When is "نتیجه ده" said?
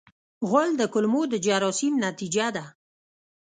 2.05-2.65